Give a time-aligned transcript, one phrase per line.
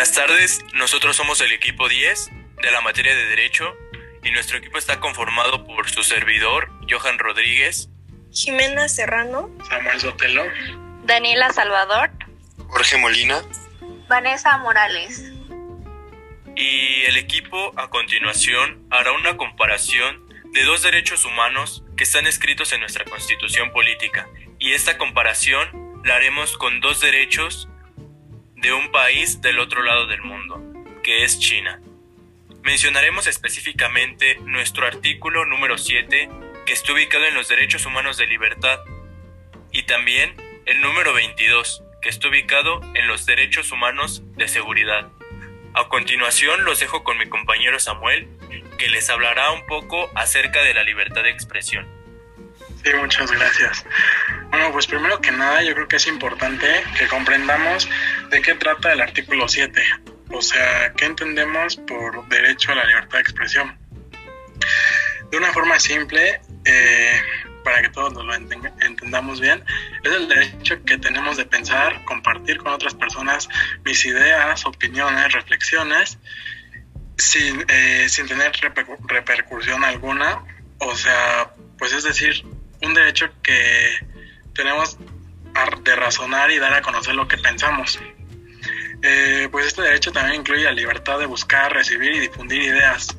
[0.00, 2.30] Buenas tardes, nosotros somos el equipo 10
[2.62, 3.76] de la materia de Derecho
[4.24, 7.90] y nuestro equipo está conformado por su servidor, Johan Rodríguez,
[8.32, 10.44] Jimena Serrano, Samuel Sotelo,
[11.04, 12.12] Daniela Salvador,
[12.68, 13.42] Jorge Molina,
[14.08, 15.22] Vanessa Morales.
[16.56, 22.72] Y el equipo a continuación hará una comparación de dos derechos humanos que están escritos
[22.72, 24.26] en nuestra constitución política.
[24.58, 27.68] Y esta comparación la haremos con dos derechos
[28.60, 30.62] de un país del otro lado del mundo,
[31.02, 31.80] que es China.
[32.62, 36.28] Mencionaremos específicamente nuestro artículo número 7,
[36.66, 38.80] que está ubicado en los derechos humanos de libertad,
[39.72, 40.34] y también
[40.66, 45.08] el número 22, que está ubicado en los derechos humanos de seguridad.
[45.72, 48.28] A continuación los dejo con mi compañero Samuel,
[48.78, 51.99] que les hablará un poco acerca de la libertad de expresión.
[52.82, 53.84] Sí, muchas gracias.
[54.50, 56.66] Bueno, pues primero que nada yo creo que es importante
[56.98, 57.88] que comprendamos
[58.30, 59.82] de qué trata el artículo 7,
[60.30, 63.78] o sea, qué entendemos por derecho a la libertad de expresión.
[65.30, 67.22] De una forma simple, eh,
[67.62, 69.62] para que todos lo entendamos bien,
[70.02, 73.48] es el derecho que tenemos de pensar, compartir con otras personas
[73.84, 76.18] mis ideas, opiniones, reflexiones,
[77.18, 78.52] sin, eh, sin tener
[79.06, 80.42] repercusión alguna.
[80.78, 82.42] O sea, pues es decir,
[82.82, 83.98] un derecho que
[84.54, 84.98] tenemos
[85.82, 87.98] de razonar y dar a conocer lo que pensamos.
[89.02, 93.16] Eh, pues este derecho también incluye la libertad de buscar, recibir y difundir ideas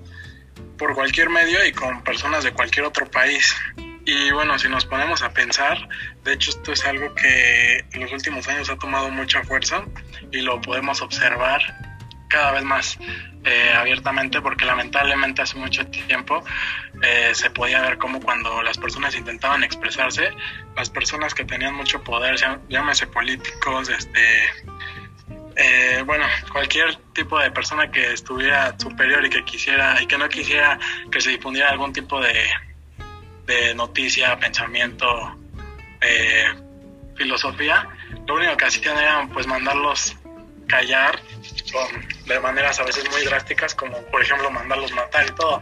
[0.78, 3.56] por cualquier medio y con personas de cualquier otro país.
[4.06, 5.78] Y bueno, si nos ponemos a pensar,
[6.24, 9.84] de hecho esto es algo que en los últimos años ha tomado mucha fuerza
[10.32, 11.62] y lo podemos observar
[12.28, 12.98] cada vez más
[13.44, 13.72] eh,
[14.42, 16.44] porque lamentablemente hace mucho tiempo
[17.02, 20.32] eh, se podía ver como cuando las personas intentaban expresarse,
[20.76, 22.36] las personas que tenían mucho poder,
[22.70, 24.44] llámese políticos, este,
[25.56, 30.28] eh, bueno, cualquier tipo de persona que estuviera superior y que quisiera y que no
[30.30, 30.80] quisiera
[31.12, 32.50] que se difundiera algún tipo de,
[33.46, 35.38] de noticia, pensamiento,
[37.16, 37.88] filosofía,
[38.28, 40.18] lo único que hacían era pues mandarlos
[40.68, 41.20] callar
[42.26, 45.62] de maneras a veces muy drásticas, como por ejemplo mandarlos matar y todo.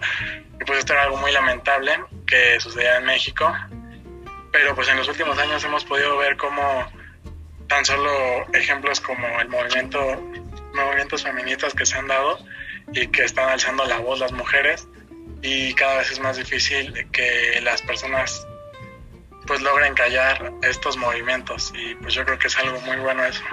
[0.59, 3.53] Y pues esto era algo muy lamentable que sucedía en México.
[4.51, 6.91] Pero pues en los últimos años hemos podido ver cómo
[7.67, 9.99] tan solo ejemplos como el movimiento,
[10.73, 12.39] movimientos feministas que se han dado
[12.93, 14.87] y que están alzando la voz las mujeres
[15.41, 18.45] y cada vez es más difícil que las personas
[19.47, 23.43] pues logren callar estos movimientos y pues yo creo que es algo muy bueno eso.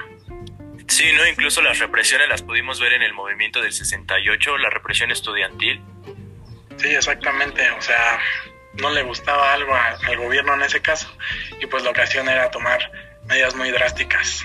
[0.88, 1.26] Sí, ¿no?
[1.26, 5.80] Incluso las represiones las pudimos ver en el movimiento del 68, la represión estudiantil.
[6.76, 7.70] Sí, exactamente.
[7.72, 8.20] O sea,
[8.74, 11.10] no le gustaba algo al gobierno en ese caso
[11.60, 12.90] y pues la ocasión era tomar
[13.26, 14.44] medidas muy drásticas.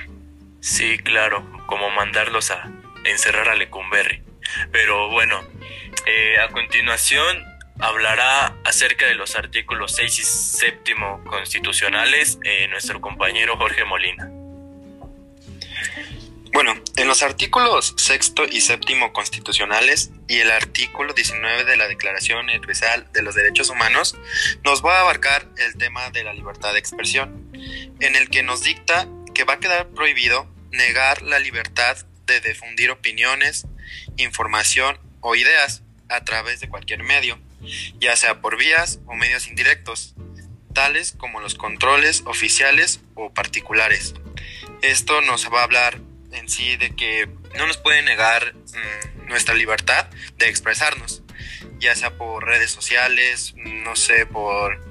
[0.59, 2.69] Sí, claro, como mandarlos a
[3.03, 4.23] encerrar a Lecumberri.
[4.71, 5.43] Pero bueno,
[6.05, 7.43] eh, a continuación
[7.79, 14.29] hablará acerca de los artículos 6 y 7 constitucionales eh, nuestro compañero Jorge Molina.
[16.53, 22.43] Bueno, en los artículos sexto y séptimo constitucionales y el artículo 19 de la Declaración
[22.43, 24.17] Universal de los Derechos Humanos
[24.65, 27.49] nos va a abarcar el tema de la libertad de expresión,
[28.01, 32.91] en el que nos dicta que va a quedar prohibido negar la libertad de difundir
[32.91, 33.65] opiniones,
[34.17, 37.39] información o ideas a través de cualquier medio,
[37.97, 40.15] ya sea por vías o medios indirectos,
[40.73, 44.15] tales como los controles oficiales o particulares.
[44.81, 46.01] Esto nos va a hablar
[46.31, 51.23] en sí de que no nos puede negar mm, nuestra libertad de expresarnos,
[51.79, 54.85] ya sea por redes sociales, no sé, por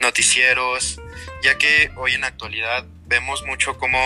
[0.00, 1.00] noticieros,
[1.42, 4.00] ya que hoy en la actualidad vemos mucho cómo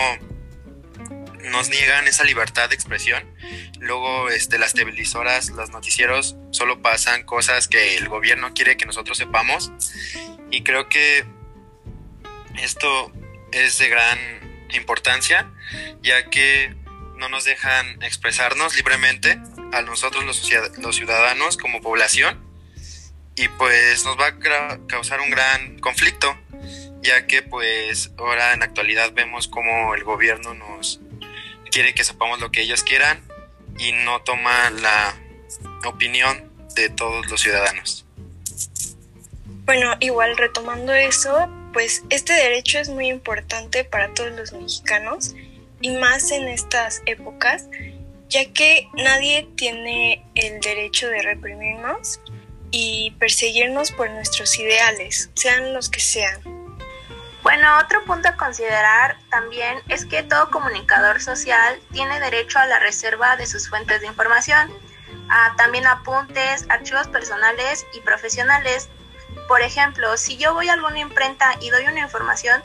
[1.43, 3.23] nos niegan esa libertad de expresión.
[3.79, 9.17] Luego este, las televisoras, los noticieros solo pasan cosas que el gobierno quiere que nosotros
[9.17, 9.71] sepamos
[10.51, 11.25] y creo que
[12.61, 13.11] esto
[13.51, 14.17] es de gran
[14.73, 15.51] importancia
[16.01, 16.75] ya que
[17.17, 19.39] no nos dejan expresarnos libremente
[19.73, 20.49] a nosotros los,
[20.79, 22.43] los ciudadanos como población
[23.35, 26.37] y pues nos va a causar un gran conflicto
[27.01, 30.99] ya que pues ahora en la actualidad vemos como el gobierno nos
[31.71, 33.21] quiere que sepamos lo que ellos quieran
[33.77, 35.15] y no toma la
[35.85, 38.05] opinión de todos los ciudadanos.
[39.65, 45.35] Bueno, igual retomando eso, pues este derecho es muy importante para todos los mexicanos
[45.81, 47.67] y más en estas épocas,
[48.29, 52.19] ya que nadie tiene el derecho de reprimirnos
[52.71, 56.41] y perseguirnos por nuestros ideales, sean los que sean.
[57.43, 62.79] Bueno, otro punto a considerar también es que todo comunicador social tiene derecho a la
[62.79, 64.69] reserva de sus fuentes de información,
[65.29, 68.89] a también apuntes, archivos personales y profesionales.
[69.47, 72.61] Por ejemplo, si yo voy a alguna imprenta y doy una información,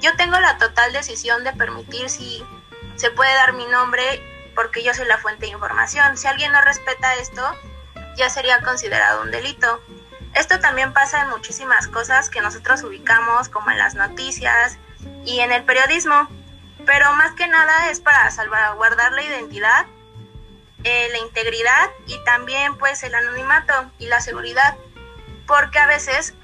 [0.00, 2.44] yo tengo la total decisión de permitir si
[2.96, 4.22] se puede dar mi nombre
[4.54, 6.16] porque yo soy la fuente de información.
[6.16, 7.42] Si alguien no respeta esto,
[8.16, 9.80] ya sería considerado un delito.
[10.34, 14.78] Esto también pasa en muchísimas cosas que nosotros ubicamos, como en las noticias
[15.24, 16.28] y en el periodismo,
[16.84, 19.86] pero más que nada es para salvaguardar la identidad,
[20.84, 24.76] eh, la integridad y también pues el anonimato y la seguridad,
[25.46, 26.34] porque a veces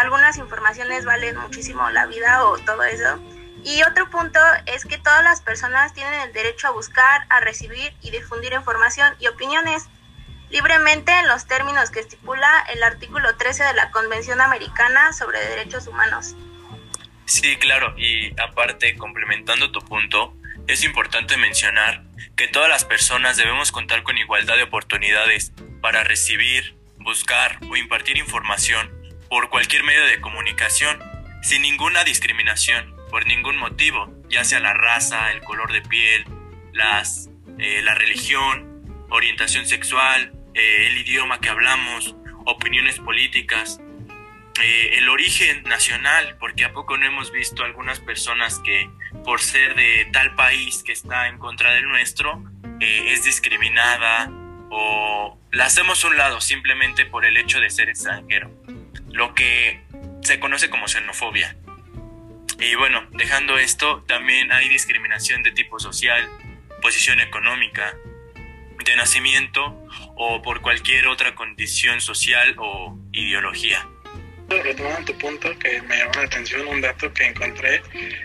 [0.00, 3.18] algunas informaciones valen muchísimo la vida o todo eso.
[3.62, 7.92] Y otro punto es que todas las personas tienen el derecho a buscar, a recibir
[8.00, 9.86] y difundir información y opiniones
[10.48, 15.86] libremente en los términos que estipula el artículo 13 de la Convención Americana sobre Derechos
[15.86, 16.34] Humanos.
[17.26, 20.34] Sí, claro, y aparte, complementando tu punto,
[20.66, 22.02] es importante mencionar
[22.36, 28.16] que todas las personas debemos contar con igualdad de oportunidades para recibir, buscar o impartir
[28.16, 28.99] información
[29.30, 30.98] por cualquier medio de comunicación,
[31.40, 36.26] sin ninguna discriminación, por ningún motivo, ya sea la raza, el color de piel,
[36.72, 43.80] las, eh, la religión, orientación sexual, eh, el idioma que hablamos, opiniones políticas,
[44.60, 48.90] eh, el origen nacional, porque a poco no hemos visto algunas personas que
[49.24, 52.42] por ser de tal país que está en contra del nuestro,
[52.80, 54.30] es discriminada
[54.70, 58.50] o la hacemos a un lado simplemente por el hecho de ser extranjero,
[59.12, 59.80] lo que
[60.22, 61.56] se conoce como xenofobia.
[62.58, 66.28] Y bueno, dejando esto, también hay discriminación de tipo social,
[66.82, 67.94] posición económica,
[68.84, 69.76] de nacimiento
[70.16, 73.86] o por cualquier otra condición social o ideología.
[74.48, 77.82] Retomando tu punto, que me llamó la atención un dato que encontré,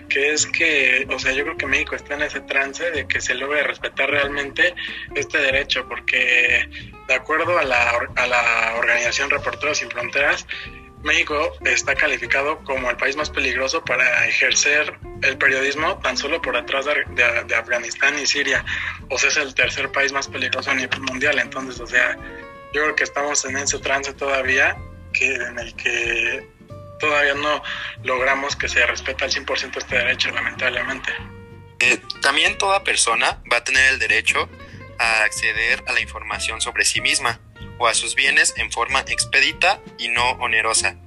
[0.09, 3.21] que es que, o sea, yo creo que México está en ese trance de que
[3.21, 4.73] se logre respetar realmente
[5.13, 6.67] este derecho, porque
[7.07, 10.45] de acuerdo a la, a la organización Reporteros Sin Fronteras,
[11.05, 16.57] México está calificado como el país más peligroso para ejercer el periodismo tan solo por
[16.57, 18.65] atrás de, Afganistán y Siria.
[19.11, 21.37] O sea, es el tercer país más peligroso a nivel mundial.
[21.37, 22.17] Entonces, o sea,
[22.73, 24.75] yo creo que estamos en ese trance todavía
[25.13, 26.49] que, en el que
[26.99, 27.61] todavía no
[28.03, 31.11] logramos que se respete al 100% este derecho, lamentablemente.
[31.81, 34.49] Eh, también toda persona va a tener el derecho
[34.99, 37.39] a acceder a la información sobre sí misma
[37.77, 40.97] o a sus bienes en forma expedita y no onerosa.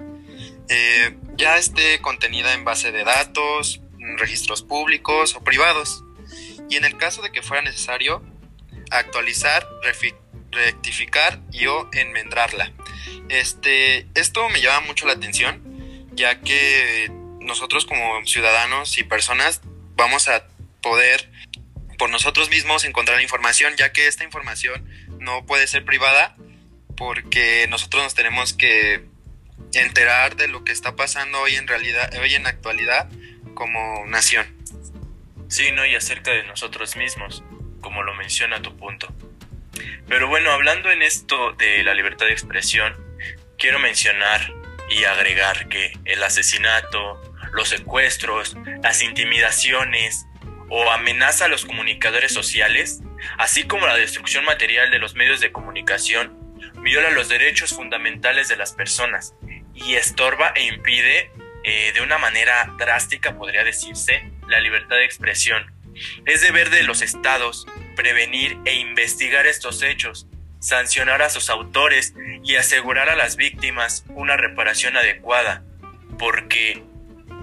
[0.69, 3.81] Eh, ya esté contenida en base de datos,
[4.17, 6.05] registros públicos o privados.
[6.69, 8.23] Y en el caso de que fuera necesario,
[8.91, 9.67] actualizar,
[10.51, 12.73] rectificar y o enmendrarla.
[13.29, 15.63] Este, esto me llama mucho la atención,
[16.13, 17.11] ya que
[17.41, 19.63] nosotros como ciudadanos y personas
[19.97, 20.47] vamos a
[20.83, 21.31] poder
[21.99, 26.37] por nosotros mismos encontrar información, ya que esta información no puede ser privada
[26.97, 29.05] porque nosotros nos tenemos que
[29.75, 33.09] enterar de lo que está pasando hoy en realidad, hoy en actualidad
[33.55, 34.47] como nación.
[35.49, 37.43] Sí, no, y acerca de nosotros mismos,
[37.81, 39.13] como lo menciona tu punto.
[40.07, 42.95] Pero bueno, hablando en esto de la libertad de expresión,
[43.59, 44.53] quiero mencionar
[44.91, 47.21] y agregar que el asesinato,
[47.53, 50.28] los secuestros, las intimidaciones
[50.69, 53.01] o amenaza a los comunicadores sociales,
[53.39, 56.37] así como la destrucción material de los medios de comunicación,
[56.83, 59.35] viola los derechos fundamentales de las personas
[59.75, 61.31] y estorba e impide
[61.65, 65.73] eh, de una manera drástica, podría decirse, la libertad de expresión.
[66.27, 70.27] Es deber de los estados prevenir e investigar estos hechos,
[70.61, 75.65] sancionar a sus autores y asegurar a las víctimas una reparación adecuada,
[76.19, 76.83] porque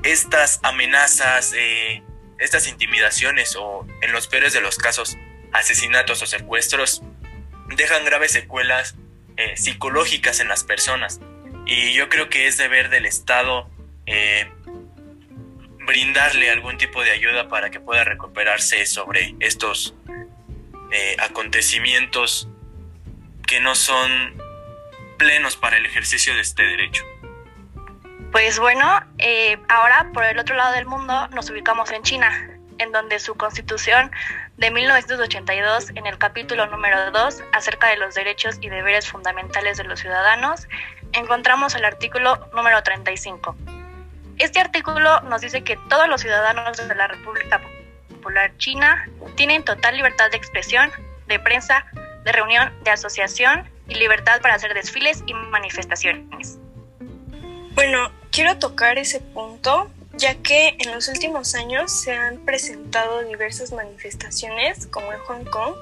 [0.03, 2.03] estas amenazas, eh,
[2.39, 5.17] estas intimidaciones o, en los peores de los casos,
[5.53, 7.01] asesinatos o secuestros,
[7.75, 8.95] dejan graves secuelas
[9.37, 11.19] eh, psicológicas en las personas.
[11.65, 13.69] Y yo creo que es deber del Estado
[14.05, 14.49] eh,
[15.85, 19.95] brindarle algún tipo de ayuda para que pueda recuperarse sobre estos
[20.91, 22.47] eh, acontecimientos
[23.47, 24.35] que no son
[25.17, 27.03] plenos para el ejercicio de este derecho.
[28.35, 28.85] Pues bueno,
[29.69, 32.29] ahora por el otro lado del mundo nos ubicamos en China,
[32.79, 34.11] en donde su constitución
[34.57, 39.85] de 1982, en el capítulo número 2, acerca de los derechos y deberes fundamentales de
[39.85, 40.67] los ciudadanos,
[41.13, 43.55] encontramos el artículo número 35.
[44.37, 47.61] Este artículo nos dice que todos los ciudadanos de la República
[48.09, 50.91] Popular China tienen total libertad de expresión,
[51.27, 51.85] de prensa,
[52.25, 56.59] de reunión, de asociación y libertad para hacer desfiles y manifestaciones.
[57.75, 63.71] Bueno, quiero tocar ese punto ya que en los últimos años se han presentado diversas
[63.73, 65.75] manifestaciones, como en Hong Kong,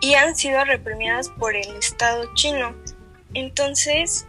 [0.00, 2.74] y han sido reprimidas por el Estado chino.
[3.32, 4.26] Entonces,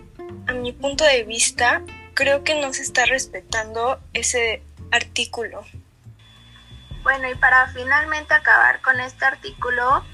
[0.48, 1.82] a mi punto de vista,
[2.13, 4.62] creo que no se está respetando ese
[4.92, 5.65] artículo.
[7.04, 10.06] Bueno, y para finalmente acabar con este artículo,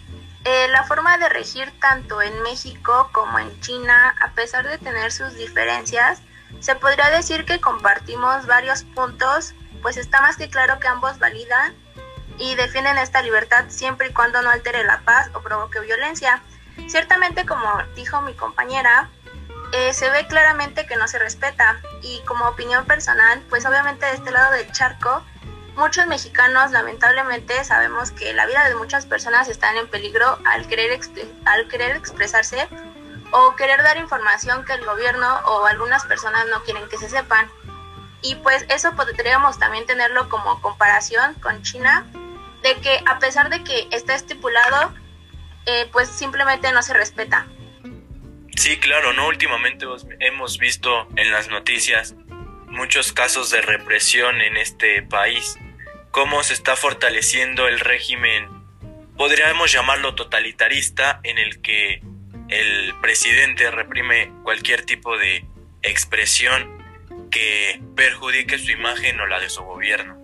[0.46, 5.12] eh, la forma de regir tanto en México como en China, a pesar de tener
[5.12, 6.22] sus diferencias,
[6.60, 11.76] se podría decir que compartimos varios puntos, pues está más que claro que ambos validan
[12.38, 16.42] y defienden esta libertad siempre y cuando no altere la paz o provoque violencia.
[16.88, 19.10] Ciertamente, como dijo mi compañera,
[19.74, 24.14] eh, se ve claramente que no se respeta y como opinión personal, pues obviamente de
[24.14, 25.24] este lado del charco,
[25.76, 31.00] muchos mexicanos lamentablemente sabemos que la vida de muchas personas están en peligro al querer,
[31.46, 32.68] al querer expresarse
[33.32, 37.50] o querer dar información que el gobierno o algunas personas no quieren que se sepan.
[38.22, 42.06] Y pues eso podríamos también tenerlo como comparación con China,
[42.62, 44.94] de que a pesar de que está estipulado,
[45.66, 47.48] eh, pues simplemente no se respeta.
[48.56, 49.28] Sí, claro, ¿no?
[49.28, 49.86] Últimamente
[50.20, 52.14] hemos visto en las noticias
[52.68, 55.58] muchos casos de represión en este país,
[56.12, 58.50] cómo se está fortaleciendo el régimen,
[59.18, 62.02] podríamos llamarlo totalitarista, en el que
[62.52, 65.46] el presidente reprime cualquier tipo de
[65.82, 66.82] expresión
[67.32, 70.22] que perjudique su imagen o la de su gobierno.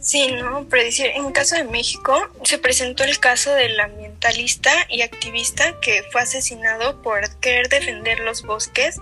[0.00, 0.64] Sí, ¿no?
[0.68, 1.06] Predecir.
[1.06, 7.02] En caso de México, se presentó el caso del ambientalista y activista que fue asesinado
[7.02, 9.00] por querer defender los bosques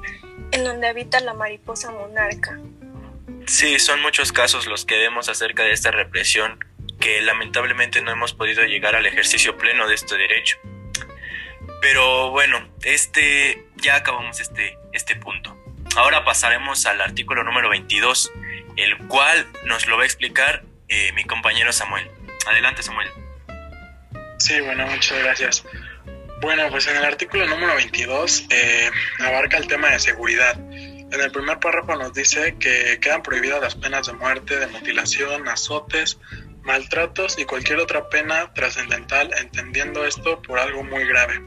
[0.52, 2.58] en donde habita la mariposa monarca.
[3.46, 6.58] Sí, son muchos casos los que vemos acerca de esta represión
[6.98, 10.58] que lamentablemente no hemos podido llegar al ejercicio pleno de este derecho.
[11.80, 15.56] Pero bueno, este ya acabamos este, este punto.
[15.96, 18.32] Ahora pasaremos al artículo número 22,
[18.76, 22.10] el cual nos lo va a explicar eh, mi compañero Samuel.
[22.46, 23.08] Adelante, Samuel.
[24.38, 25.64] Sí, bueno, muchas gracias.
[26.40, 30.54] Bueno, pues en el artículo número 22 eh, abarca el tema de seguridad.
[30.58, 35.48] En el primer párrafo nos dice que quedan prohibidas las penas de muerte, de mutilación,
[35.48, 36.18] azotes,
[36.62, 41.40] maltratos y cualquier otra pena trascendental, entendiendo esto por algo muy grave.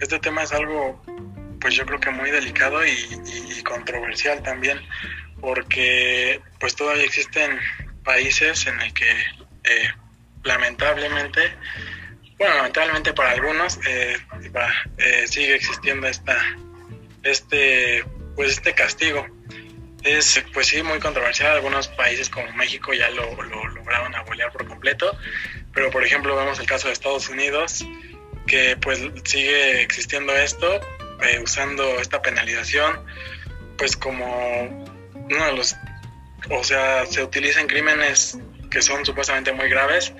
[0.00, 1.02] Este tema es algo,
[1.60, 4.78] pues yo creo que muy delicado y, controversial también,
[5.40, 7.58] porque pues todavía existen
[8.04, 9.10] países en el que
[9.64, 9.90] eh,
[10.44, 11.40] lamentablemente,
[12.38, 14.16] bueno, lamentablemente para algunos eh,
[14.98, 16.36] eh, sigue existiendo esta,
[17.22, 18.04] este,
[18.36, 19.26] pues este castigo.
[20.04, 21.56] Es, pues sí, muy controversial.
[21.56, 25.18] Algunos países como México ya lo, lograron abolir por completo,
[25.74, 27.84] pero por ejemplo vemos el caso de Estados Unidos,
[28.46, 30.80] que pues sigue existiendo esto,
[31.42, 33.04] usando esta penalización,
[33.76, 35.76] pues como uno de los
[36.50, 38.38] o sea, se utilizan crímenes
[38.70, 40.12] que son supuestamente muy graves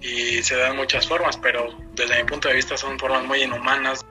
[0.00, 4.04] y se dan muchas formas, pero desde mi punto de vista son formas muy inhumanas.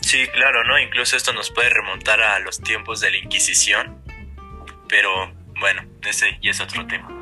[0.00, 0.78] Sí, claro, ¿no?
[0.78, 4.02] Incluso esto nos puede remontar a los tiempos de la Inquisición,
[4.88, 7.17] pero bueno, ese ya es otro tema.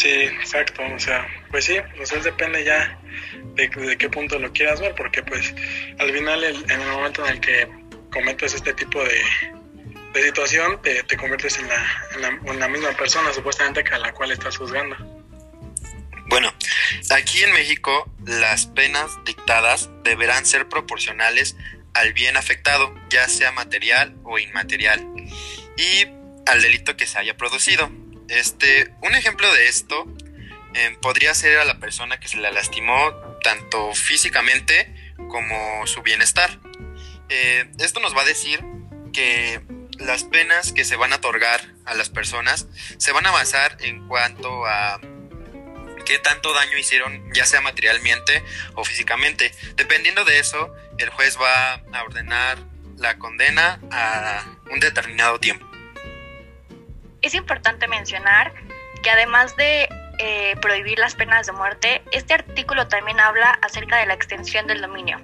[0.00, 2.98] Sí, exacto, o sea, pues sí, o sea, depende ya
[3.54, 5.54] de, de qué punto lo quieras ver, porque pues
[5.98, 7.68] al final en el momento en el que
[8.10, 13.84] cometes este tipo de, situación te, te conviertes en la, en, la, misma persona supuestamente
[13.92, 14.96] a la cual estás juzgando.
[16.28, 16.50] Bueno,
[17.10, 21.56] aquí en México las penas dictadas deberán ser proporcionales
[21.92, 25.06] al bien afectado, ya sea material o inmaterial,
[25.76, 26.06] y
[26.46, 27.90] al delito que se haya producido.
[28.30, 30.06] Este, un ejemplo de esto
[30.74, 36.60] eh, podría ser a la persona que se la lastimó tanto físicamente como su bienestar.
[37.28, 38.64] Eh, esto nos va a decir
[39.12, 39.60] que
[39.98, 42.68] las penas que se van a otorgar a las personas
[42.98, 45.00] se van a basar en cuanto a
[46.06, 48.44] qué tanto daño hicieron, ya sea materialmente
[48.74, 49.52] o físicamente.
[49.74, 52.58] Dependiendo de eso, el juez va a ordenar
[52.96, 55.69] la condena a un determinado tiempo.
[57.22, 58.52] Es importante mencionar
[59.02, 64.06] que además de eh, prohibir las penas de muerte, este artículo también habla acerca de
[64.06, 65.18] la extensión del dominio.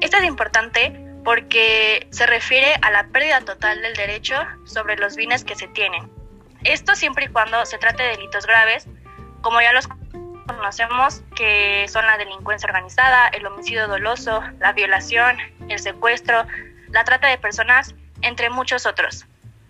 [0.00, 4.34] Esto es importante porque se refiere a la pérdida total del derecho
[4.64, 6.10] sobre los bienes que se tienen.
[6.64, 8.86] Esto siempre y cuando se trate de delitos graves,
[9.42, 9.88] como ya los
[10.46, 15.36] conocemos, que son la delincuencia organizada, el homicidio doloso, la violación,
[15.68, 16.46] el secuestro,
[16.90, 19.26] la trata de personas, entre muchos otros.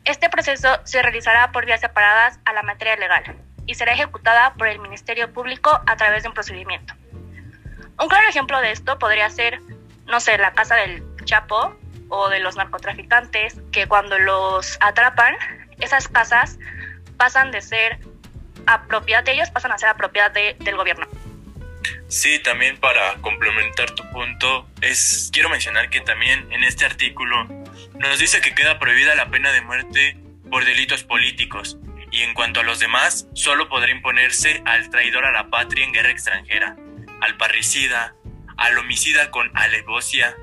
[0.09, 3.37] Este proceso se realizará por vías separadas a la materia legal
[3.67, 6.95] y será ejecutada por el Ministerio Público a través de un procedimiento.
[8.01, 9.61] Un claro ejemplo de esto podría ser,
[10.07, 11.77] no sé, la casa del Chapo,
[12.09, 15.37] o de los narcotraficantes que cuando los atrapan,
[15.79, 16.59] esas casas
[17.19, 17.99] pasan de ser
[18.67, 21.07] a propiedad de ellos, pasan a ser a propiedad del gobierno.
[22.09, 27.47] Sí, también para complementar tu punto, es quiero mencionar que también en este artículo
[27.99, 30.17] nos dice que queda prohibida la pena de muerte
[30.51, 31.79] por delitos políticos
[32.11, 35.93] y en cuanto a los demás, solo podrá imponerse al traidor a la patria en
[35.93, 36.77] guerra extranjera,
[37.21, 38.15] al parricida,
[38.57, 40.35] al homicida con alevosia,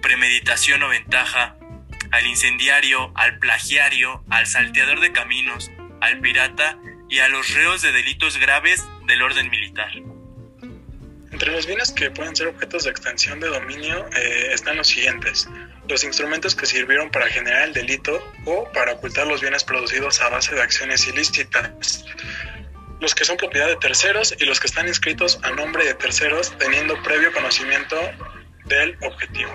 [0.00, 1.56] premeditación o ventaja,
[2.10, 5.70] al incendiario, al plagiario, al salteador de caminos,
[6.00, 9.92] al pirata y a los reos de delitos graves del orden militar.
[11.32, 15.48] Entre los bienes que pueden ser objetos de extensión de dominio eh, están los siguientes.
[15.88, 20.28] Los instrumentos que sirvieron para generar el delito o para ocultar los bienes producidos a
[20.30, 22.04] base de acciones ilícitas.
[23.00, 26.56] Los que son propiedad de terceros y los que están inscritos a nombre de terceros
[26.58, 27.96] teniendo previo conocimiento
[28.64, 29.50] del objetivo.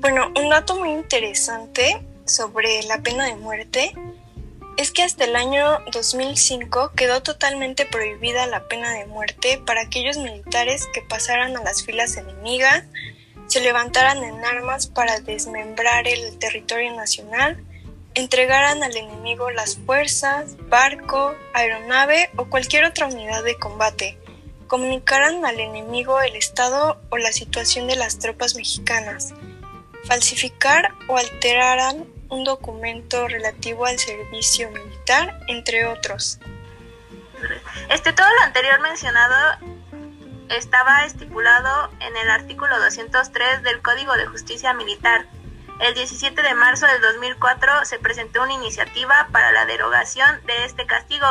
[0.00, 3.92] Bueno, un dato muy interesante sobre la pena de muerte
[4.76, 10.16] es que hasta el año 2005 quedó totalmente prohibida la pena de muerte para aquellos
[10.16, 12.84] militares que pasaran a las filas enemigas,
[13.50, 17.60] se levantaran en armas para desmembrar el territorio nacional,
[18.14, 24.16] entregaran al enemigo las fuerzas, barco, aeronave o cualquier otra unidad de combate,
[24.68, 29.34] comunicaran al enemigo el estado o la situación de las tropas mexicanas,
[30.04, 36.38] falsificar o alteraran un documento relativo al servicio militar, entre otros.
[37.88, 39.79] Este, todo lo anterior mencionado
[40.50, 45.26] estaba estipulado en el artículo 203 del Código de Justicia Militar.
[45.80, 50.86] El 17 de marzo del 2004 se presentó una iniciativa para la derogación de este
[50.86, 51.26] castigo,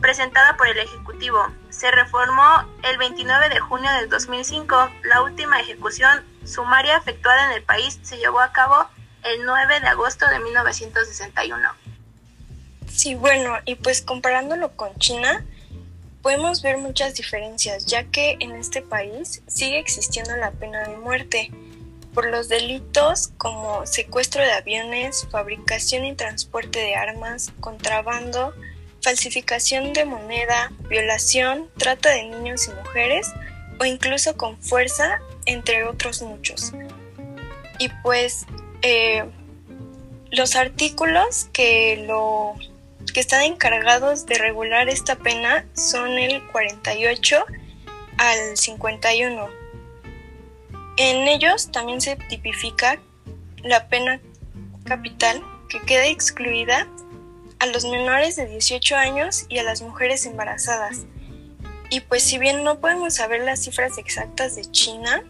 [0.00, 1.46] presentada por el Ejecutivo.
[1.68, 4.90] Se reformó el 29 de junio del 2005.
[5.04, 8.88] La última ejecución sumaria efectuada en el país se llevó a cabo
[9.24, 11.68] el 9 de agosto de 1961.
[12.88, 15.44] Sí, bueno, y pues comparándolo con China,
[16.24, 21.50] podemos ver muchas diferencias, ya que en este país sigue existiendo la pena de muerte
[22.14, 28.54] por los delitos como secuestro de aviones, fabricación y transporte de armas, contrabando,
[29.02, 33.30] falsificación de moneda, violación, trata de niños y mujeres
[33.78, 36.72] o incluso con fuerza, entre otros muchos.
[37.78, 38.46] Y pues
[38.80, 39.26] eh,
[40.30, 42.54] los artículos que lo
[43.14, 47.46] que están encargados de regular esta pena son el 48
[48.18, 49.48] al 51.
[50.96, 53.00] En ellos también se tipifica
[53.62, 54.20] la pena
[54.84, 56.88] capital que queda excluida
[57.60, 61.06] a los menores de 18 años y a las mujeres embarazadas.
[61.90, 65.22] Y pues si bien no podemos saber las cifras exactas de China,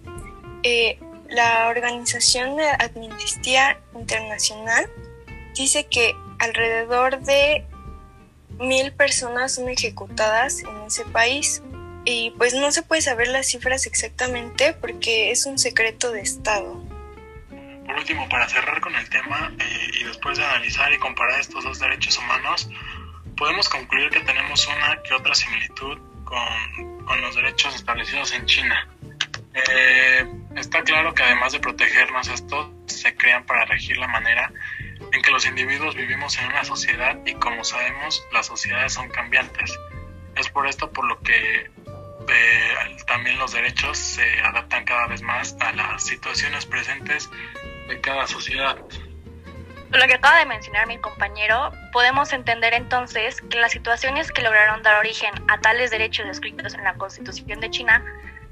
[0.63, 4.91] eh, la Organización de Amnistía Internacional
[5.55, 7.67] dice que alrededor de
[8.59, 11.63] mil personas son ejecutadas en ese país
[12.05, 16.83] y pues no se puede saber las cifras exactamente porque es un secreto de Estado.
[17.87, 21.65] Por último, para cerrar con el tema eh, y después de analizar y comparar estos
[21.65, 22.69] dos derechos humanos,
[23.37, 28.89] podemos concluir que tenemos una que otra similitud con, con los derechos establecidos en China.
[29.55, 34.53] Eh, está claro que además de protegernos, estos se crean para regir la manera
[35.25, 39.79] que los individuos vivimos en una sociedad y como sabemos, las sociedades son cambiantes.
[40.37, 41.71] Es por esto por lo que
[42.29, 47.31] eh, también los derechos se adaptan cada vez más a las situaciones presentes
[47.89, 48.77] de cada sociedad.
[49.91, 54.83] Lo que acaba de mencionar mi compañero, podemos entender entonces que las situaciones que lograron
[54.83, 58.05] dar origen a tales derechos descritos en la Constitución de China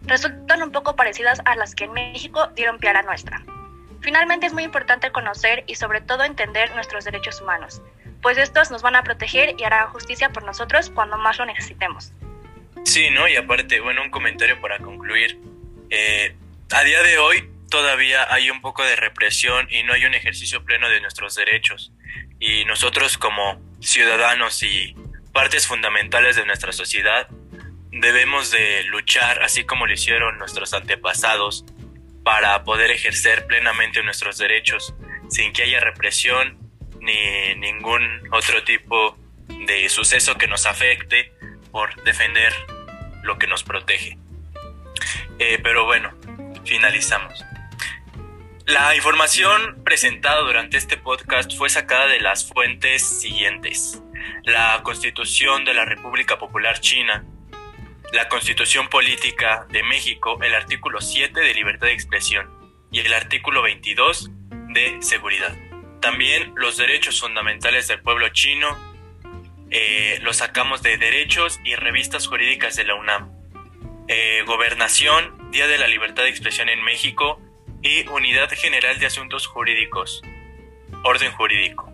[0.02, 3.42] resultan un poco parecidas a las que en México dieron pie a la nuestra.
[4.02, 7.80] Finalmente es muy importante conocer y sobre todo entender nuestros derechos humanos,
[8.20, 12.12] pues estos nos van a proteger y harán justicia por nosotros cuando más lo necesitemos.
[12.84, 13.28] Sí, ¿no?
[13.28, 15.38] Y aparte, bueno, un comentario para concluir.
[15.90, 16.34] Eh,
[16.72, 20.64] a día de hoy todavía hay un poco de represión y no hay un ejercicio
[20.64, 21.92] pleno de nuestros derechos.
[22.40, 24.96] Y nosotros como ciudadanos y
[25.32, 27.28] partes fundamentales de nuestra sociedad
[27.92, 31.64] debemos de luchar, así como lo hicieron nuestros antepasados,
[32.24, 34.94] para poder ejercer plenamente nuestros derechos
[35.28, 36.58] sin que haya represión
[37.00, 39.16] ni ningún otro tipo
[39.66, 41.32] de suceso que nos afecte
[41.70, 42.52] por defender
[43.22, 44.18] lo que nos protege.
[45.38, 46.12] Eh, pero bueno,
[46.64, 47.44] finalizamos.
[48.66, 54.00] La información presentada durante este podcast fue sacada de las fuentes siguientes.
[54.44, 57.24] La Constitución de la República Popular China,
[58.12, 62.50] la Constitución Política de México, el artículo 7 de libertad de expresión,
[62.90, 64.30] y el artículo 22
[64.74, 65.56] de seguridad.
[66.00, 68.76] También los derechos fundamentales del pueblo chino
[69.74, 73.32] eh, los sacamos de derechos y revistas jurídicas de la UNAM.
[74.06, 77.40] Eh, gobernación, Día de la Libertad de Expresión en México
[77.80, 80.22] y Unidad General de Asuntos Jurídicos,
[81.04, 81.91] orden jurídico.